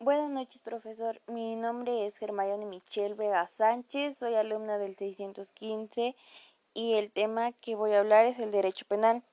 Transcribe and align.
Buenas 0.00 0.30
noches, 0.30 0.62
profesor. 0.62 1.20
Mi 1.26 1.56
nombre 1.56 2.06
es 2.06 2.18
Germayone 2.18 2.66
Michelle 2.66 3.14
Vega 3.14 3.48
Sánchez, 3.48 4.16
soy 4.16 4.36
alumna 4.36 4.78
del 4.78 4.94
615 4.94 6.14
y 6.72 6.94
el 6.94 7.10
tema 7.10 7.50
que 7.50 7.74
voy 7.74 7.92
a 7.92 7.98
hablar 7.98 8.26
es 8.26 8.38
el 8.38 8.52
derecho 8.52 8.84
penal. 8.86 9.24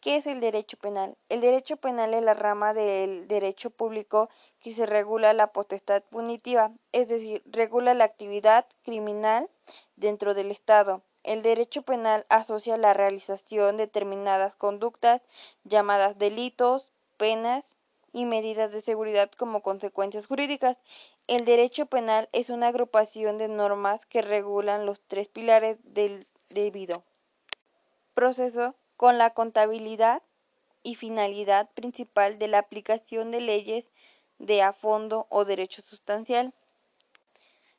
¿Qué 0.00 0.16
es 0.16 0.26
el 0.26 0.40
derecho 0.40 0.78
penal? 0.78 1.18
El 1.28 1.42
derecho 1.42 1.76
penal 1.76 2.14
es 2.14 2.22
la 2.22 2.32
rama 2.32 2.72
del 2.72 3.28
derecho 3.28 3.68
público 3.68 4.30
que 4.60 4.72
se 4.72 4.86
regula 4.86 5.34
la 5.34 5.48
potestad 5.48 6.02
punitiva, 6.04 6.72
es 6.92 7.08
decir, 7.10 7.42
regula 7.44 7.92
la 7.92 8.04
actividad 8.04 8.64
criminal 8.84 9.50
dentro 9.96 10.32
del 10.32 10.50
Estado. 10.50 11.02
El 11.24 11.42
derecho 11.42 11.82
penal 11.82 12.24
asocia 12.30 12.78
la 12.78 12.94
realización 12.94 13.76
de 13.76 13.84
determinadas 13.84 14.56
conductas 14.56 15.20
llamadas 15.64 16.16
delitos, 16.16 16.88
penas 17.18 17.75
y 18.16 18.24
medidas 18.24 18.72
de 18.72 18.80
seguridad 18.80 19.30
como 19.32 19.60
consecuencias 19.60 20.26
jurídicas. 20.26 20.78
El 21.26 21.44
derecho 21.44 21.84
penal 21.84 22.30
es 22.32 22.48
una 22.48 22.68
agrupación 22.68 23.36
de 23.36 23.46
normas 23.46 24.06
que 24.06 24.22
regulan 24.22 24.86
los 24.86 25.02
tres 25.02 25.28
pilares 25.28 25.76
del 25.84 26.26
debido 26.48 27.04
proceso 28.14 28.74
con 28.96 29.18
la 29.18 29.34
contabilidad 29.34 30.22
y 30.82 30.94
finalidad 30.94 31.68
principal 31.74 32.38
de 32.38 32.48
la 32.48 32.60
aplicación 32.60 33.32
de 33.32 33.42
leyes 33.42 33.86
de 34.38 34.62
a 34.62 34.72
fondo 34.72 35.26
o 35.28 35.44
derecho 35.44 35.82
sustancial. 35.82 36.54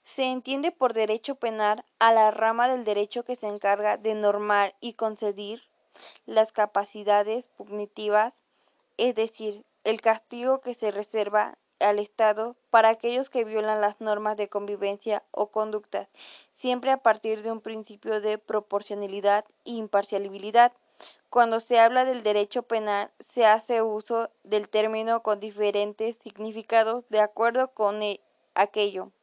Se 0.03 0.25
entiende 0.25 0.71
por 0.71 0.93
derecho 0.93 1.33
penal 1.33 1.83
a 1.97 2.13
la 2.13 2.29
rama 2.29 2.67
del 2.67 2.83
derecho 2.83 3.23
que 3.23 3.37
se 3.37 3.47
encarga 3.47 3.97
de 3.97 4.13
normar 4.13 4.75
y 4.81 4.93
concedir 4.93 5.63
las 6.27 6.51
capacidades 6.51 7.47
punitivas, 7.57 8.39
es 8.97 9.15
decir, 9.15 9.65
el 9.87 10.01
castigo 10.01 10.59
que 10.59 10.73
se 10.73 10.91
reserva 10.91 11.57
al 11.79 11.99
Estado 11.99 12.57
para 12.71 12.89
aquellos 12.89 13.29
que 13.29 13.45
violan 13.45 13.79
las 13.79 14.01
normas 14.01 14.35
de 14.35 14.49
convivencia 14.49 15.23
o 15.31 15.47
conductas, 15.47 16.09
siempre 16.51 16.91
a 16.91 16.97
partir 16.97 17.41
de 17.41 17.53
un 17.53 17.61
principio 17.61 18.19
de 18.19 18.37
proporcionalidad 18.37 19.45
e 19.63 19.71
imparcialidad. 19.71 20.73
Cuando 21.29 21.61
se 21.61 21.79
habla 21.79 22.03
del 22.03 22.21
derecho 22.21 22.63
penal, 22.63 23.11
se 23.21 23.45
hace 23.45 23.81
uso 23.81 24.29
del 24.43 24.67
término 24.67 25.23
con 25.23 25.39
diferentes 25.39 26.17
significados 26.17 27.07
de 27.07 27.21
acuerdo 27.21 27.69
con 27.69 28.03
e, 28.03 28.19
aquello 28.55 29.13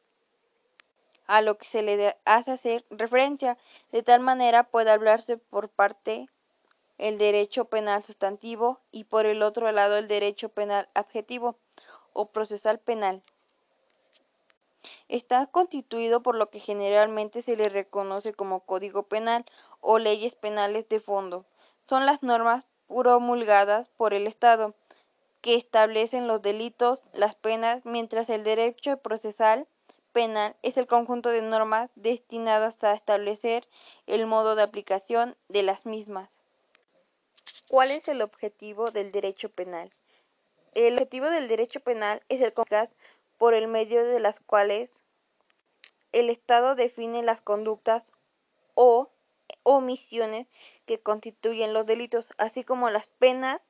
a 1.27 1.41
lo 1.41 1.59
que 1.59 1.65
se 1.65 1.83
le 1.83 2.17
hace 2.25 2.51
hacer 2.51 2.85
referencia. 2.89 3.59
De 3.91 4.01
tal 4.01 4.19
manera 4.19 4.63
puede 4.63 4.89
hablarse 4.89 5.37
por 5.37 5.69
parte 5.69 6.27
el 6.97 7.17
derecho 7.17 7.65
penal 7.65 8.03
sustantivo 8.03 8.79
y 8.91 9.03
por 9.05 9.25
el 9.25 9.41
otro 9.43 9.71
lado 9.71 9.97
el 9.97 10.07
derecho 10.07 10.49
penal 10.49 10.89
adjetivo 10.93 11.57
o 12.13 12.27
procesal 12.27 12.79
penal. 12.79 13.21
Está 15.07 15.47
constituido 15.47 16.21
por 16.21 16.35
lo 16.35 16.49
que 16.49 16.59
generalmente 16.59 17.41
se 17.41 17.55
le 17.55 17.69
reconoce 17.69 18.33
como 18.33 18.61
Código 18.61 19.03
Penal 19.03 19.45
o 19.81 19.99
leyes 19.99 20.35
penales 20.35 20.87
de 20.89 20.99
fondo. 20.99 21.45
Son 21.89 22.05
las 22.05 22.23
normas 22.23 22.65
promulgadas 22.87 23.89
por 23.89 24.13
el 24.13 24.27
Estado 24.27 24.75
que 25.41 25.55
establecen 25.55 26.27
los 26.27 26.41
delitos, 26.41 26.99
las 27.13 27.35
penas, 27.35 27.85
mientras 27.85 28.29
el 28.29 28.43
derecho 28.43 28.97
procesal 28.97 29.67
penal 30.11 30.55
es 30.63 30.77
el 30.77 30.87
conjunto 30.87 31.29
de 31.29 31.41
normas 31.41 31.91
destinadas 31.95 32.83
a 32.83 32.93
establecer 32.93 33.67
el 34.07 34.25
modo 34.25 34.55
de 34.55 34.63
aplicación 34.63 35.35
de 35.49 35.61
las 35.61 35.85
mismas. 35.85 36.34
¿Cuál 37.75 37.91
es 37.91 38.07
el 38.07 38.21
objetivo 38.21 38.91
del 38.91 39.11
derecho 39.11 39.49
penal? 39.49 39.91
El 40.75 40.93
objetivo 40.93 41.25
del 41.25 41.49
derecho 41.49 41.81
penal 41.81 42.23
es 42.29 42.39
el 42.39 42.53
por 43.37 43.53
el 43.53 43.67
medio 43.67 44.05
de 44.05 44.21
las 44.21 44.39
cuales 44.39 45.01
el 46.13 46.29
Estado 46.29 46.75
define 46.75 47.21
las 47.21 47.41
conductas 47.41 48.05
o 48.75 49.09
omisiones 49.63 50.47
que 50.85 51.01
constituyen 51.01 51.73
los 51.73 51.85
delitos, 51.85 52.25
así 52.37 52.63
como 52.63 52.89
las 52.89 53.07
penas, 53.19 53.61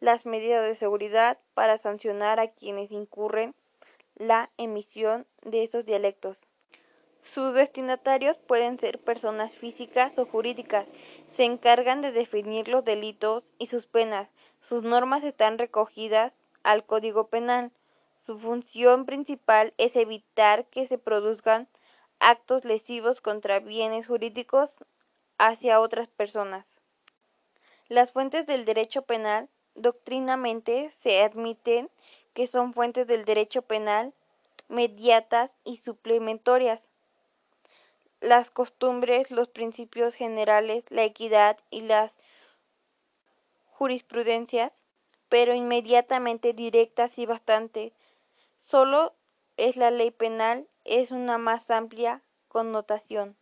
las 0.00 0.26
medidas 0.26 0.64
de 0.64 0.74
seguridad 0.74 1.38
para 1.54 1.78
sancionar 1.78 2.40
a 2.40 2.48
quienes 2.48 2.90
incurren 2.90 3.54
la 4.16 4.50
emisión 4.56 5.24
de 5.42 5.62
esos 5.62 5.84
dialectos. 5.84 6.48
Sus 7.22 7.54
destinatarios 7.54 8.38
pueden 8.38 8.78
ser 8.78 8.98
personas 8.98 9.54
físicas 9.54 10.18
o 10.18 10.26
jurídicas. 10.26 10.86
Se 11.26 11.44
encargan 11.44 12.02
de 12.02 12.10
definir 12.10 12.68
los 12.68 12.84
delitos 12.84 13.44
y 13.58 13.68
sus 13.68 13.86
penas. 13.86 14.28
Sus 14.68 14.82
normas 14.82 15.22
están 15.22 15.58
recogidas 15.58 16.32
al 16.64 16.84
Código 16.84 17.28
Penal. 17.28 17.70
Su 18.26 18.38
función 18.38 19.06
principal 19.06 19.72
es 19.78 19.94
evitar 19.96 20.66
que 20.66 20.86
se 20.86 20.98
produzcan 20.98 21.68
actos 22.18 22.64
lesivos 22.64 23.20
contra 23.20 23.60
bienes 23.60 24.06
jurídicos 24.06 24.70
hacia 25.38 25.80
otras 25.80 26.08
personas. 26.08 26.76
Las 27.88 28.12
fuentes 28.12 28.46
del 28.46 28.64
derecho 28.64 29.02
penal 29.02 29.48
doctrinamente 29.74 30.90
se 30.90 31.22
admiten 31.22 31.88
que 32.34 32.46
son 32.46 32.72
fuentes 32.72 33.06
del 33.06 33.24
derecho 33.24 33.62
penal 33.62 34.12
mediatas 34.68 35.50
y 35.64 35.76
suplementarias 35.78 36.91
las 38.22 38.50
costumbres, 38.50 39.30
los 39.30 39.48
principios 39.48 40.14
generales, 40.14 40.84
la 40.90 41.04
equidad 41.04 41.58
y 41.70 41.82
las 41.82 42.12
jurisprudencias, 43.66 44.72
pero 45.28 45.54
inmediatamente 45.54 46.52
directas 46.52 47.18
y 47.18 47.26
bastante. 47.26 47.92
Solo 48.60 49.12
es 49.56 49.76
la 49.76 49.90
ley 49.90 50.12
penal, 50.12 50.68
es 50.84 51.10
una 51.10 51.36
más 51.36 51.70
amplia 51.70 52.22
connotación. 52.48 53.36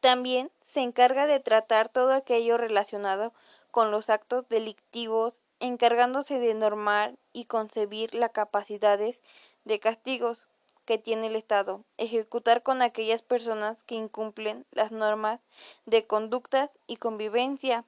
También 0.00 0.50
se 0.62 0.80
encarga 0.80 1.26
de 1.26 1.40
tratar 1.40 1.88
todo 1.88 2.12
aquello 2.12 2.56
relacionado 2.56 3.32
con 3.70 3.90
los 3.90 4.08
actos 4.08 4.48
delictivos, 4.48 5.34
encargándose 5.60 6.38
de 6.38 6.54
normar 6.54 7.16
y 7.32 7.44
concebir 7.44 8.14
las 8.14 8.30
capacidades 8.30 9.20
de 9.64 9.80
castigos, 9.80 10.40
que 10.88 10.96
tiene 10.96 11.26
el 11.26 11.36
Estado, 11.36 11.84
ejecutar 11.98 12.62
con 12.62 12.80
aquellas 12.80 13.20
personas 13.20 13.82
que 13.82 13.94
incumplen 13.94 14.64
las 14.70 14.90
normas 14.90 15.38
de 15.84 16.06
conductas 16.06 16.70
y 16.86 16.96
convivencia, 16.96 17.84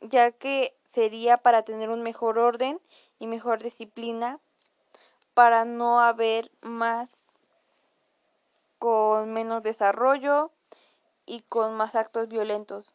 ya 0.00 0.30
que 0.30 0.72
sería 0.92 1.38
para 1.38 1.64
tener 1.64 1.90
un 1.90 2.04
mejor 2.04 2.38
orden 2.38 2.80
y 3.18 3.26
mejor 3.26 3.60
disciplina, 3.60 4.38
para 5.34 5.64
no 5.64 5.98
haber 5.98 6.52
más 6.60 7.10
con 8.78 9.32
menos 9.32 9.64
desarrollo 9.64 10.52
y 11.26 11.40
con 11.40 11.74
más 11.74 11.96
actos 11.96 12.28
violentos. 12.28 12.94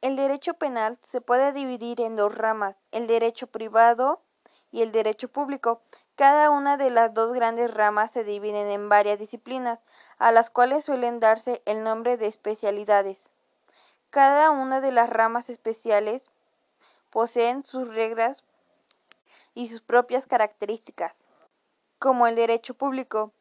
El 0.00 0.16
derecho 0.16 0.54
penal 0.54 0.96
se 1.02 1.20
puede 1.20 1.52
dividir 1.52 2.00
en 2.00 2.16
dos 2.16 2.34
ramas, 2.34 2.74
el 2.90 3.06
derecho 3.06 3.48
privado 3.48 4.22
y 4.72 4.80
el 4.80 4.92
derecho 4.92 5.28
público. 5.28 5.82
Cada 6.16 6.48
una 6.48 6.78
de 6.78 6.88
las 6.88 7.12
dos 7.12 7.34
grandes 7.34 7.72
ramas 7.72 8.10
se 8.10 8.24
dividen 8.24 8.70
en 8.70 8.88
varias 8.88 9.18
disciplinas, 9.18 9.78
a 10.16 10.32
las 10.32 10.48
cuales 10.48 10.86
suelen 10.86 11.20
darse 11.20 11.60
el 11.66 11.84
nombre 11.84 12.16
de 12.16 12.26
especialidades. 12.26 13.22
Cada 14.08 14.50
una 14.50 14.80
de 14.80 14.92
las 14.92 15.10
ramas 15.10 15.50
especiales 15.50 16.22
poseen 17.10 17.64
sus 17.64 17.86
reglas 17.94 18.42
y 19.54 19.68
sus 19.68 19.82
propias 19.82 20.24
características, 20.24 21.14
como 21.98 22.26
el 22.26 22.34
derecho 22.34 22.72
público, 22.72 23.32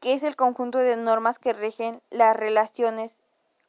que 0.00 0.14
es 0.14 0.24
el 0.24 0.34
conjunto 0.34 0.78
de 0.78 0.96
normas 0.96 1.38
que 1.38 1.52
rigen 1.52 2.02
las 2.10 2.36
relaciones 2.36 3.12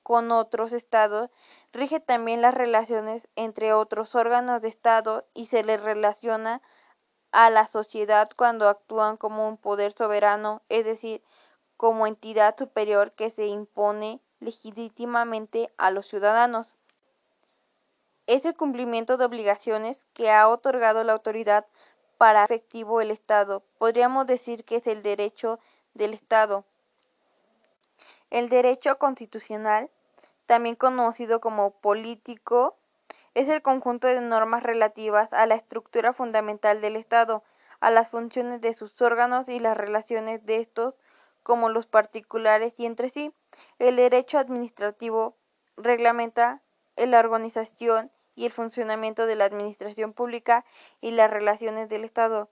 con 0.02 0.32
otros 0.32 0.74
estados, 0.74 1.30
rige 1.72 2.00
también 2.00 2.42
las 2.42 2.56
relaciones 2.56 3.28
entre 3.36 3.74
otros 3.74 4.16
órganos 4.16 4.64
de 4.64 4.70
estado 4.70 5.24
y 5.36 5.46
se 5.48 5.64
les 5.64 5.80
relaciona 5.82 6.62
a 7.36 7.50
la 7.50 7.68
sociedad 7.68 8.30
cuando 8.38 8.70
actúan 8.70 9.18
como 9.18 9.50
un 9.50 9.58
poder 9.58 9.92
soberano, 9.92 10.62
es 10.70 10.86
decir, 10.86 11.22
como 11.76 12.08
entidad 12.08 12.56
superior 12.58 13.12
que 13.12 13.30
se 13.30 13.46
impone 13.46 14.22
legítimamente 14.40 15.70
a 15.76 15.92
los 15.92 16.08
ciudadanos. 16.08 16.78
Es 18.26 18.46
el 18.46 18.56
cumplimiento 18.56 19.18
de 19.18 19.26
obligaciones 19.26 20.06
que 20.14 20.32
ha 20.32 20.48
otorgado 20.48 21.04
la 21.04 21.12
autoridad 21.12 21.66
para 22.18 22.46
efectivo 22.46 23.02
el 23.02 23.12
Estado. 23.12 23.64
Podríamos 23.80 24.26
decir 24.28 24.64
que 24.64 24.78
es 24.78 24.88
el 24.88 25.04
derecho 25.04 25.60
del 25.94 26.14
Estado. 26.14 26.64
El 28.30 28.48
derecho 28.48 28.98
constitucional, 28.98 29.90
también 30.46 30.78
conocido 30.78 31.42
como 31.42 31.72
político, 31.72 32.78
es 33.36 33.50
el 33.50 33.62
conjunto 33.62 34.08
de 34.08 34.22
normas 34.22 34.64
relativas 34.64 35.32
a 35.34 35.46
la 35.46 35.56
estructura 35.56 36.14
fundamental 36.14 36.82
del 36.82 36.96
Estado, 36.96 37.44
a 37.82 37.92
las 37.92 38.10
funciones 38.10 38.62
de 38.62 38.74
sus 38.74 39.00
órganos 39.02 39.48
y 39.50 39.60
las 39.60 39.76
relaciones 39.76 40.46
de 40.46 40.62
estos 40.62 40.96
como 41.44 41.70
los 41.70 41.86
particulares 41.86 42.74
y 42.78 42.86
entre 42.86 43.10
sí. 43.10 43.34
El 43.78 43.98
derecho 43.98 44.40
administrativo 44.40 45.36
reglamenta 45.76 46.62
la 46.96 47.20
organización 47.20 48.10
y 48.36 48.46
el 48.46 48.54
funcionamiento 48.54 49.26
de 49.28 49.36
la 49.36 49.46
administración 49.46 50.14
pública 50.14 50.66
y 51.02 51.12
las 51.12 51.30
relaciones 51.30 51.90
del 51.90 52.06
Estado. 52.06 52.50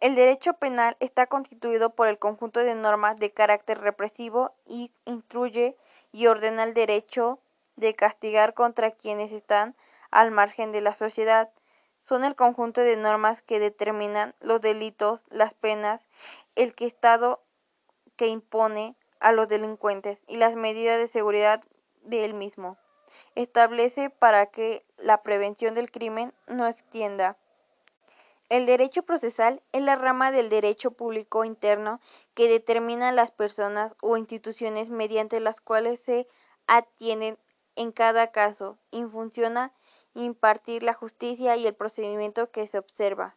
El 0.00 0.14
derecho 0.14 0.54
penal 0.54 0.96
está 1.00 1.26
constituido 1.26 1.90
por 1.90 2.08
el 2.08 2.18
conjunto 2.18 2.60
de 2.60 2.74
normas 2.74 3.18
de 3.18 3.30
carácter 3.30 3.78
represivo 3.78 4.54
y 4.66 4.90
instruye 5.04 5.76
y 6.12 6.26
ordena 6.28 6.64
el 6.64 6.74
derecho 6.74 7.40
de 7.76 7.94
castigar 7.94 8.54
contra 8.54 8.90
quienes 8.90 9.32
están 9.32 9.74
al 10.10 10.30
margen 10.30 10.72
de 10.72 10.80
la 10.80 10.94
sociedad. 10.94 11.50
Son 12.04 12.24
el 12.24 12.36
conjunto 12.36 12.80
de 12.80 12.96
normas 12.96 13.42
que 13.42 13.58
determinan 13.58 14.34
los 14.40 14.60
delitos, 14.60 15.20
las 15.30 15.54
penas, 15.54 16.08
el 16.54 16.74
que 16.74 16.86
Estado 16.86 17.40
que 18.16 18.28
impone 18.28 18.96
a 19.20 19.32
los 19.32 19.48
delincuentes 19.48 20.18
y 20.26 20.36
las 20.36 20.54
medidas 20.54 20.98
de 20.98 21.08
seguridad 21.08 21.62
de 22.02 22.24
él 22.24 22.34
mismo. 22.34 22.76
Establece 23.34 24.10
para 24.10 24.46
que 24.46 24.84
la 24.96 25.22
prevención 25.22 25.74
del 25.74 25.90
crimen 25.90 26.32
no 26.46 26.66
extienda. 26.66 27.36
El 28.48 28.64
derecho 28.64 29.02
procesal 29.02 29.60
es 29.72 29.82
la 29.82 29.96
rama 29.96 30.30
del 30.30 30.48
derecho 30.48 30.92
público 30.92 31.44
interno 31.44 32.00
que 32.34 32.48
determina 32.48 33.10
las 33.10 33.32
personas 33.32 33.96
o 34.00 34.16
instituciones 34.16 34.88
mediante 34.88 35.40
las 35.40 35.60
cuales 35.60 36.00
se 36.00 36.28
atienden 36.68 37.38
en 37.76 37.92
cada 37.92 38.32
caso 38.32 38.78
y 38.90 39.04
funciona 39.04 39.72
impartir 40.14 40.82
la 40.82 40.94
justicia 40.94 41.56
y 41.56 41.66
el 41.66 41.74
procedimiento 41.74 42.50
que 42.50 42.66
se 42.66 42.78
observa. 42.78 43.36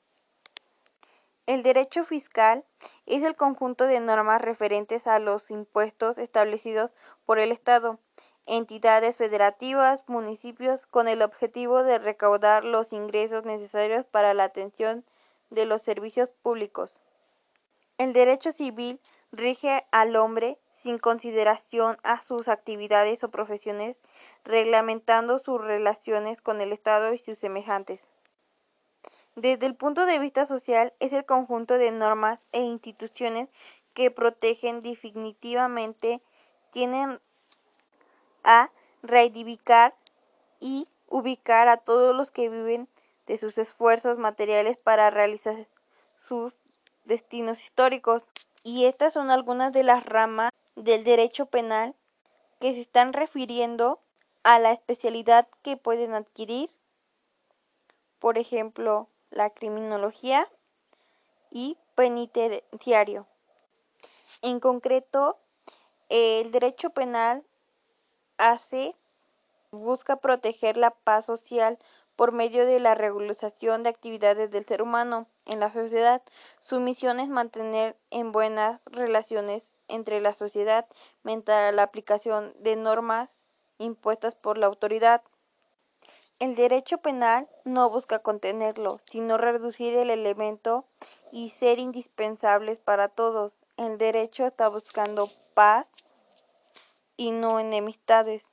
El 1.45 1.63
derecho 1.63 2.05
fiscal 2.05 2.63
es 3.05 3.23
el 3.23 3.35
conjunto 3.35 3.85
de 3.85 3.99
normas 3.99 4.41
referentes 4.41 5.07
a 5.07 5.19
los 5.19 5.49
impuestos 5.49 6.17
establecidos 6.17 6.91
por 7.25 7.39
el 7.39 7.51
Estado, 7.51 7.99
entidades 8.45 9.17
federativas, 9.17 10.07
municipios, 10.07 10.85
con 10.87 11.07
el 11.07 11.21
objetivo 11.21 11.83
de 11.83 11.97
recaudar 11.97 12.63
los 12.63 12.93
ingresos 12.93 13.45
necesarios 13.45 14.05
para 14.05 14.33
la 14.33 14.43
atención 14.43 15.03
de 15.49 15.65
los 15.65 15.81
servicios 15.81 16.29
públicos. 16.43 16.99
El 17.97 18.13
derecho 18.13 18.51
civil 18.51 18.99
rige 19.31 19.85
al 19.91 20.15
hombre 20.15 20.57
sin 20.81 20.97
consideración 20.97 21.97
a 22.03 22.21
sus 22.21 22.47
actividades 22.47 23.23
o 23.23 23.29
profesiones, 23.29 23.97
reglamentando 24.45 25.39
sus 25.39 25.59
relaciones 25.61 26.41
con 26.41 26.61
el 26.61 26.71
Estado 26.71 27.13
y 27.13 27.17
sus 27.19 27.37
semejantes. 27.37 28.01
Desde 29.35 29.65
el 29.65 29.75
punto 29.75 30.05
de 30.05 30.19
vista 30.19 30.45
social, 30.45 30.93
es 30.99 31.13
el 31.13 31.25
conjunto 31.25 31.75
de 31.75 31.91
normas 31.91 32.39
e 32.51 32.61
instituciones 32.61 33.49
que 33.93 34.11
protegen 34.11 34.81
definitivamente, 34.81 36.21
tienen 36.71 37.19
a 38.43 38.69
reivindicar 39.01 39.93
y 40.59 40.87
ubicar 41.07 41.67
a 41.67 41.77
todos 41.77 42.15
los 42.15 42.31
que 42.31 42.49
viven 42.49 42.87
de 43.27 43.37
sus 43.37 43.57
esfuerzos 43.57 44.17
materiales 44.17 44.77
para 44.77 45.09
realizar 45.09 45.67
sus 46.27 46.53
destinos 47.05 47.59
históricos. 47.63 48.23
Y 48.63 48.85
estas 48.85 49.13
son 49.13 49.31
algunas 49.31 49.71
de 49.71 49.83
las 49.83 50.05
ramas 50.05 50.51
del 50.83 51.03
derecho 51.03 51.47
penal 51.47 51.95
que 52.59 52.73
se 52.73 52.81
están 52.81 53.13
refiriendo 53.13 53.99
a 54.43 54.59
la 54.59 54.71
especialidad 54.71 55.47
que 55.61 55.77
pueden 55.77 56.13
adquirir, 56.13 56.69
por 58.19 58.37
ejemplo, 58.37 59.07
la 59.29 59.49
criminología 59.49 60.47
y 61.51 61.77
penitenciario. 61.95 63.27
En 64.41 64.59
concreto, 64.59 65.37
el 66.07 66.51
derecho 66.51 66.91
penal 66.91 67.43
hace 68.37 68.95
busca 69.71 70.15
proteger 70.15 70.77
la 70.77 70.91
paz 70.91 71.25
social 71.25 71.77
por 72.15 72.31
medio 72.31 72.65
de 72.65 72.79
la 72.79 72.95
regularización 72.95 73.83
de 73.83 73.89
actividades 73.89 74.51
del 74.51 74.65
ser 74.65 74.81
humano 74.81 75.27
en 75.45 75.59
la 75.59 75.71
sociedad. 75.71 76.21
Su 76.59 76.79
misión 76.79 77.19
es 77.19 77.29
mantener 77.29 77.95
en 78.11 78.31
buenas 78.31 78.81
relaciones 78.85 79.68
entre 79.89 80.21
la 80.21 80.33
sociedad 80.33 80.87
mediante 81.23 81.71
la 81.71 81.83
aplicación 81.83 82.53
de 82.59 82.75
normas 82.75 83.29
impuestas 83.77 84.35
por 84.35 84.57
la 84.57 84.67
autoridad. 84.67 85.21
El 86.39 86.55
derecho 86.55 86.99
penal 86.99 87.49
no 87.65 87.89
busca 87.89 88.19
contenerlo, 88.19 89.01
sino 89.11 89.37
reducir 89.37 89.95
el 89.95 90.09
elemento 90.09 90.85
y 91.31 91.49
ser 91.49 91.79
indispensables 91.79 92.79
para 92.79 93.09
todos. 93.09 93.51
El 93.75 93.97
derecho 93.97 94.45
está 94.45 94.69
buscando 94.69 95.29
paz 95.53 95.85
y 97.17 97.31
no 97.31 97.59
enemistades. 97.59 98.45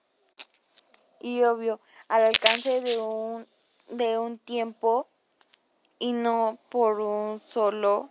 Y 1.21 1.45
obvio, 1.45 1.81
al 2.09 2.25
alcance 2.25 2.81
de 2.81 2.99
un, 2.99 3.47
de 3.89 4.19
un 4.19 4.39
tiempo 4.39 5.07
y 5.99 6.13
no 6.13 6.59
por 6.69 7.01
un 7.01 7.41
solo 7.47 8.11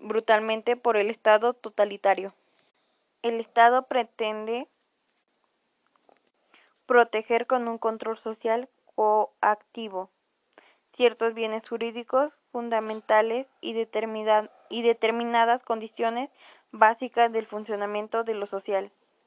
brutalmente 0.00 0.76
por 0.76 0.96
el 0.96 1.10
Estado 1.10 1.54
totalitario. 1.54 2.34
El 3.22 3.40
Estado 3.40 3.86
pretende 3.86 4.68
proteger 6.86 7.46
con 7.46 7.68
un 7.68 7.78
control 7.78 8.18
social 8.18 8.68
coactivo 8.94 10.10
ciertos 10.96 11.34
bienes 11.34 11.68
jurídicos 11.68 12.32
fundamentales 12.52 13.46
y, 13.60 13.72
determinadas 13.72 15.62
condiciones 15.64 16.30
básicas 16.70 17.32
del 17.32 17.46
funcionamiento 17.46 18.22
de 18.22 18.34
lo 18.34 18.46
social. 18.46 18.92